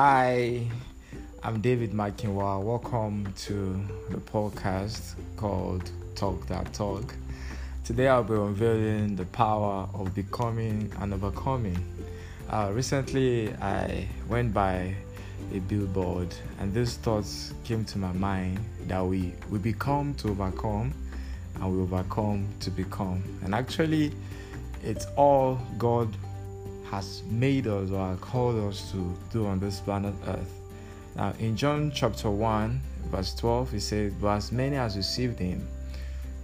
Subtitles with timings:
[0.00, 0.64] Hi,
[1.42, 2.62] I'm David Makinwa.
[2.62, 7.16] Welcome to the podcast called Talk That Talk.
[7.82, 11.84] Today I'll be unveiling the power of becoming and overcoming.
[12.48, 14.94] Uh, recently, I went by
[15.52, 20.94] a billboard, and these thoughts came to my mind that we, we become to overcome
[21.56, 23.20] and we overcome to become.
[23.42, 24.12] And actually,
[24.84, 26.08] it's all God
[26.90, 30.60] has made us or called us to do on this planet Earth.
[31.16, 35.66] Now, in John chapter 1, verse 12, it says, But as many as received him,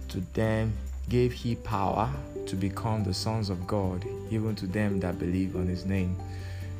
[0.09, 0.73] to them
[1.09, 2.09] gave he power
[2.45, 6.15] to become the sons of God, even to them that believe on his name.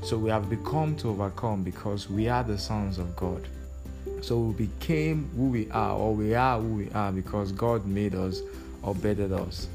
[0.02, 3.48] So we have become to overcome because we are the sons of God.
[4.22, 8.14] So we became who we are, or we are who we are because God made
[8.14, 8.42] us
[8.84, 9.68] or bettered us.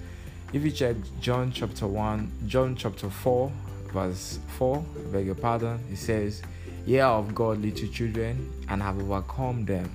[0.53, 3.53] If you check John chapter 1, John chapter 4,
[3.91, 6.43] verse 4, I beg your pardon, it says,
[6.87, 9.91] Ye are of God, little children, and have overcome them,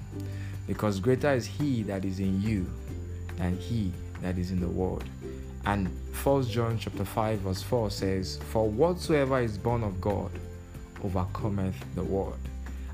[0.67, 2.66] because greater is he that is in you
[3.38, 5.03] than he that is in the world.
[5.66, 5.89] And
[6.23, 10.31] 1 John chapter 5, verse 4 says, For whatsoever is born of God
[11.03, 12.38] overcometh the world.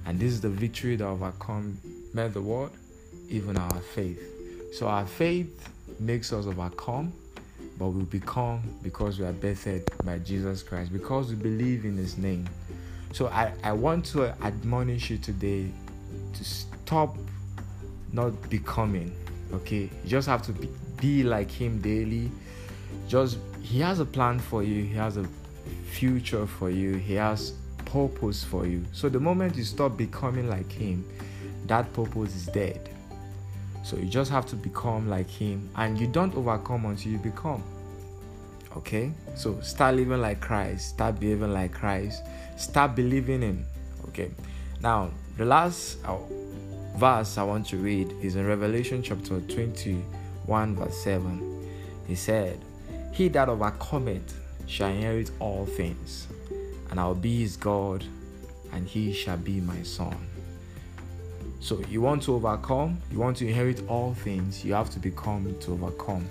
[0.05, 2.71] And this is the victory that overcometh the world,
[3.29, 4.21] even our faith.
[4.73, 7.13] So our faith makes us overcome
[7.77, 12.17] but we become because we are bettered by Jesus Christ, because we believe in His
[12.17, 12.47] name.
[13.13, 15.69] So I, I want to admonish you today
[16.33, 17.17] to stop
[18.13, 19.13] not becoming,
[19.53, 19.89] okay?
[20.03, 20.69] You just have to be,
[20.99, 22.31] be like Him daily.
[23.07, 25.25] Just, He has a plan for you, He has a
[25.91, 27.53] future for you, He has
[27.85, 28.85] purpose for you.
[28.93, 31.05] So the moment you stop becoming like Him,
[31.65, 32.89] that purpose is dead.
[33.83, 37.63] So you just have to become like Him, and you don't overcome until you become.
[38.77, 39.11] Okay?
[39.35, 42.23] So start living like Christ, start behaving like Christ,
[42.57, 43.65] start believing Him.
[44.09, 44.31] Okay?
[44.81, 46.17] Now, the last uh,
[46.97, 51.69] verse I want to read is in Revelation chapter 21, verse 7.
[52.07, 52.59] He said,
[53.11, 56.27] He that overcometh shall inherit all things,
[56.89, 58.05] and I will be his God,
[58.71, 60.30] and he shall be my son.
[61.61, 65.55] So you want to overcome, you want to inherit all things, you have to become
[65.61, 66.27] to overcome.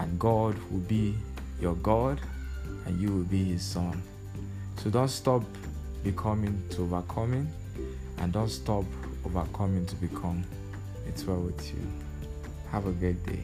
[0.00, 1.14] And God will be
[1.60, 2.20] your God,
[2.84, 4.02] and you will be his son.
[4.82, 5.44] So don't stop
[6.02, 7.48] becoming to overcoming,
[8.18, 8.84] and don't stop
[9.24, 10.44] overcoming to become.
[11.06, 11.80] It's well with you.
[12.72, 13.40] Have a great day.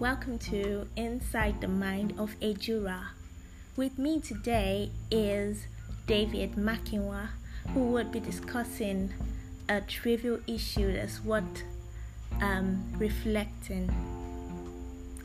[0.00, 3.00] Welcome to Inside the Mind of a Ejura.
[3.74, 5.66] With me today is
[6.06, 7.30] David Makinwa,
[7.74, 9.12] who would be discussing
[9.68, 11.42] a trivial issue that's what
[12.40, 13.90] um, reflecting.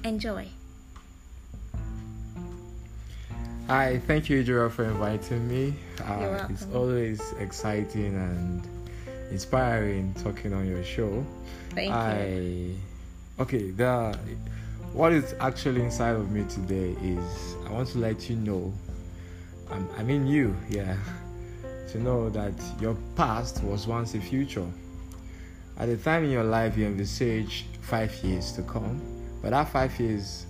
[0.03, 0.47] Enjoy.
[3.67, 5.75] Hi, thank you, Ejura, for inviting me.
[6.01, 6.53] Uh, You're welcome.
[6.55, 8.67] It's always exciting and
[9.29, 11.23] inspiring talking on your show.
[11.75, 12.75] Thank I you.
[13.39, 13.69] okay.
[13.69, 14.17] The
[14.93, 18.71] what is actually inside of me today is I want to let you know.
[19.71, 20.95] Um, I mean you, yeah,
[21.89, 24.67] to know that your past was once a future.
[25.79, 29.01] At the time in your life, you envisage five years to come,
[29.41, 30.45] but that five years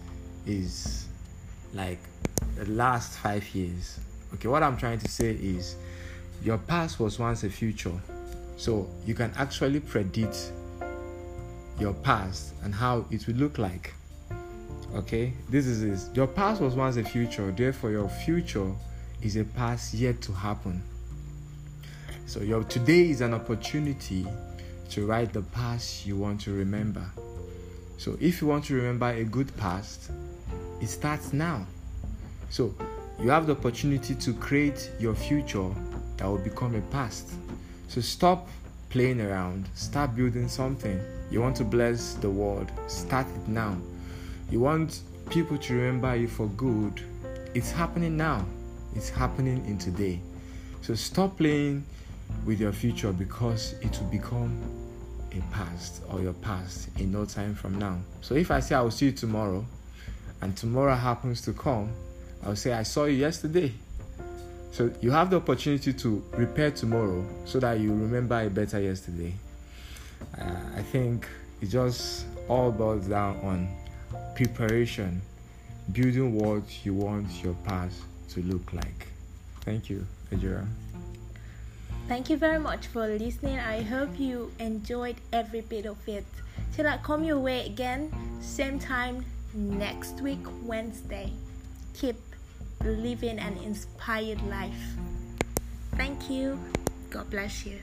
[0.46, 1.08] is
[1.74, 2.00] like
[2.58, 3.98] the last five years.
[4.34, 5.78] Okay, what I'm trying to say is
[6.44, 7.98] your past was once a future,
[8.58, 10.52] so you can actually predict
[11.80, 13.94] your past and how it will look like.
[14.96, 16.10] Okay, this is this.
[16.14, 18.72] Your past was once a future, therefore, your future
[19.24, 20.84] is a past yet to happen.
[22.28, 24.28] So, your today is an opportunity
[24.92, 27.04] to write the past you want to remember.
[27.98, 30.12] So, if you want to remember a good past,
[30.80, 31.66] it starts now.
[32.52, 32.76] So,
[33.20, 35.70] you have the opportunity to create your future
[36.18, 37.32] that will become a past.
[37.88, 38.48] So, stop
[38.92, 41.02] playing around, start building something.
[41.32, 43.76] You want to bless the world, start it now.
[44.50, 47.02] You want people to remember you for good,
[47.54, 48.46] it's happening now.
[48.96, 50.20] It's happening in today.
[50.82, 51.86] So, stop playing
[52.46, 54.62] with your future because it will become
[55.32, 57.98] a past or your past in no time from now.
[58.22, 59.66] So if I say I will see you tomorrow
[60.42, 61.92] and tomorrow happens to come,
[62.46, 63.74] I'll say I saw you yesterday.
[64.72, 69.34] So you have the opportunity to prepare tomorrow so that you remember better yesterday.
[70.40, 71.28] Uh, I think
[71.62, 73.68] it just all boils down on
[74.36, 75.22] preparation,
[75.92, 79.08] building what you want your past to look like.
[79.62, 80.66] Thank you, Ejura.
[82.08, 83.60] Thank you very much for listening.
[83.60, 86.26] I hope you enjoyed every bit of it.
[86.76, 91.32] Till I come your way again, same time next week, Wednesday.
[91.94, 92.18] Keep
[92.84, 94.84] living an inspired life.
[95.96, 96.60] Thank you.
[97.10, 97.80] God bless you.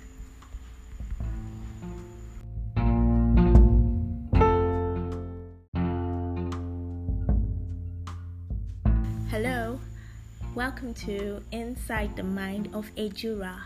[10.60, 13.62] Welcome to Inside the Mind of a Ejura.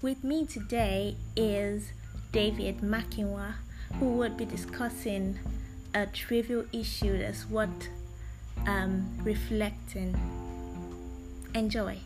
[0.00, 1.90] With me today is
[2.30, 3.54] David Makinwa,
[3.98, 5.36] who would be discussing
[5.92, 7.68] a trivial issue that's what
[8.68, 10.14] um, reflecting.
[11.56, 11.98] Enjoy.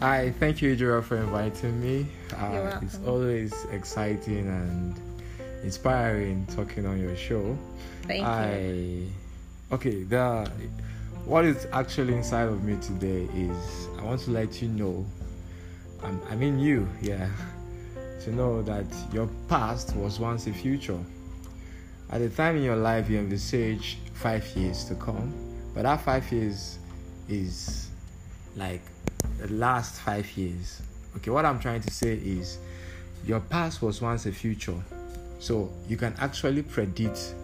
[0.00, 2.06] Hi, thank you, Ejura, for inviting me.
[2.34, 4.94] Uh, it's always exciting and
[5.62, 7.54] inspiring talking on your show.
[8.04, 9.10] Thank I, you.
[9.72, 10.50] Okay, the
[11.24, 15.06] what is actually inside of me today is I want to let you know,
[16.02, 17.30] um, I mean you, yeah,
[18.24, 20.98] to know that your past was once a future.
[22.10, 25.32] At the time in your life, you envisage five years to come,
[25.74, 26.78] but that five years
[27.28, 27.88] is
[28.56, 28.82] like
[29.38, 30.82] the last five years.
[31.16, 32.58] Okay, what I'm trying to say is
[33.24, 34.82] your past was once a future,
[35.38, 37.34] so you can actually predict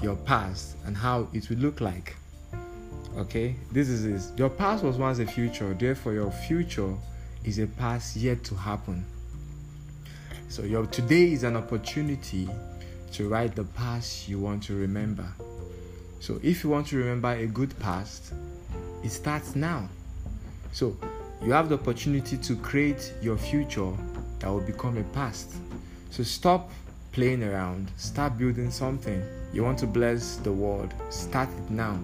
[0.00, 2.16] your past and how it will look like.
[3.16, 4.32] Okay, this is this.
[4.38, 6.94] Your past was once a future, therefore, your future
[7.44, 9.04] is a past yet to happen.
[10.48, 12.48] So, your today is an opportunity
[13.12, 15.26] to write the past you want to remember.
[16.20, 18.32] So, if you want to remember a good past,
[19.04, 19.90] it starts now.
[20.72, 20.96] So,
[21.44, 23.92] you have the opportunity to create your future
[24.38, 25.52] that will become a past.
[26.10, 26.70] So, stop
[27.12, 29.22] playing around, start building something.
[29.52, 32.00] You want to bless the world, start it now.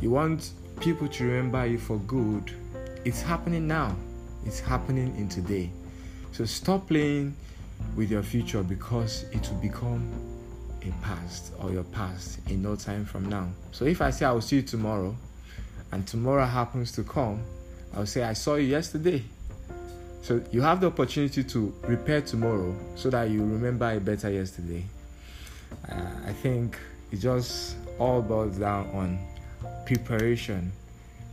[0.00, 2.54] You want people to remember you for good,
[3.04, 3.94] it's happening now.
[4.46, 5.70] It's happening in today.
[6.32, 7.36] So stop playing
[7.96, 10.10] with your future because it will become
[10.82, 13.48] a past or your past in no time from now.
[13.72, 15.14] So if I say I will see you tomorrow
[15.92, 17.42] and tomorrow happens to come,
[17.94, 19.22] I'll say I saw you yesterday.
[20.22, 24.84] So you have the opportunity to repair tomorrow so that you remember better yesterday.
[25.86, 26.78] Uh, I think
[27.10, 29.18] it just all boils down on
[29.86, 30.72] preparation,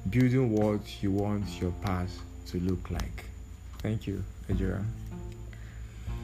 [0.10, 3.26] building what you want your path to look like.
[3.80, 4.84] Thank you, Ejura.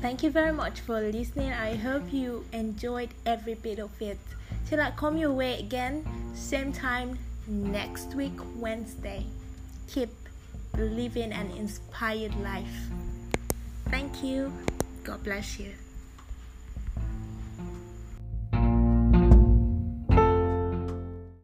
[0.02, 1.54] Thank you very much for listening.
[1.54, 4.20] I hope you enjoyed every bit of it.
[4.68, 6.06] Till I come your way again,
[6.36, 7.18] same time
[7.48, 9.26] next week, Wednesday.
[9.88, 10.10] Keep
[10.78, 12.90] living an inspired life.
[13.90, 14.52] Thank you.
[15.04, 15.72] God bless you.